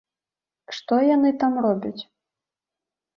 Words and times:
Што 0.77 0.93
яны 1.15 1.29
там 1.43 1.53
робяць? 1.65 2.01